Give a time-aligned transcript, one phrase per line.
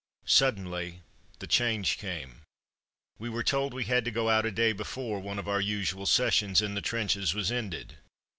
[0.25, 1.03] Suddenly
[1.37, 2.41] the change came.
[3.19, 6.07] We were told we had to go out a day before one of our usual
[6.07, 7.97] sessions in the trenches was ended.